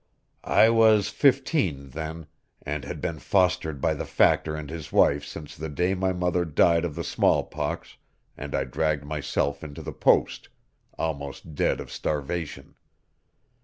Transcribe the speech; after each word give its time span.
I 0.43 0.71
was 0.71 1.09
fifteen 1.09 1.89
then, 1.91 2.25
and 2.63 2.83
had 2.85 3.01
been 3.01 3.19
fostered 3.19 3.79
by 3.79 3.93
the 3.93 4.03
Factor 4.03 4.55
and 4.55 4.67
his 4.67 4.91
wife 4.91 5.23
since 5.23 5.55
the 5.55 5.69
day 5.69 5.93
my 5.93 6.11
mother 6.11 6.43
died 6.43 6.85
of 6.85 6.95
the 6.95 7.03
smallpox 7.03 7.97
and 8.35 8.55
I 8.55 8.63
dragged 8.63 9.03
myself 9.05 9.63
into 9.63 9.83
the 9.83 9.93
post, 9.93 10.49
almost 10.97 11.53
dead 11.53 11.79
of 11.79 11.91
starvation. 11.91 12.73